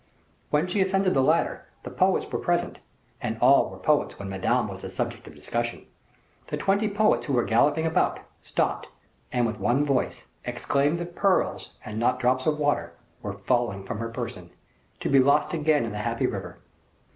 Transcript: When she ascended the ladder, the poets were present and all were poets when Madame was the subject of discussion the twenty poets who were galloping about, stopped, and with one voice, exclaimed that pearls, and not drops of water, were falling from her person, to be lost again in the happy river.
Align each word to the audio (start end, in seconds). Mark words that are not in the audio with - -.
When 0.49 0.65
she 0.65 0.81
ascended 0.81 1.13
the 1.13 1.21
ladder, 1.21 1.67
the 1.83 1.91
poets 1.91 2.25
were 2.31 2.39
present 2.39 2.79
and 3.21 3.37
all 3.39 3.69
were 3.69 3.77
poets 3.77 4.17
when 4.17 4.29
Madame 4.29 4.67
was 4.67 4.81
the 4.81 4.89
subject 4.89 5.27
of 5.27 5.35
discussion 5.35 5.85
the 6.47 6.57
twenty 6.57 6.89
poets 6.89 7.27
who 7.27 7.33
were 7.33 7.43
galloping 7.43 7.85
about, 7.85 8.19
stopped, 8.41 8.87
and 9.31 9.45
with 9.45 9.59
one 9.59 9.85
voice, 9.85 10.25
exclaimed 10.43 10.97
that 10.97 11.15
pearls, 11.15 11.73
and 11.85 11.99
not 11.99 12.19
drops 12.19 12.47
of 12.47 12.57
water, 12.57 12.93
were 13.21 13.33
falling 13.37 13.83
from 13.83 13.99
her 13.99 14.09
person, 14.09 14.49
to 15.01 15.07
be 15.07 15.19
lost 15.19 15.53
again 15.53 15.85
in 15.85 15.91
the 15.91 15.99
happy 15.99 16.25
river. 16.25 16.57